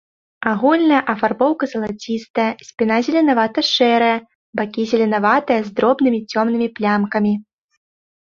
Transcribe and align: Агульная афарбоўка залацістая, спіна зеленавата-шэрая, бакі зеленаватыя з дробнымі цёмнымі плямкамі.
Агульная 0.51 0.99
афарбоўка 1.13 1.65
залацістая, 1.73 2.45
спіна 2.69 2.97
зеленавата-шэрая, 3.09 4.17
бакі 4.61 4.83
зеленаватыя 4.95 5.59
з 5.67 5.73
дробнымі 5.81 6.19
цёмнымі 6.31 6.67
плямкамі. 6.81 7.33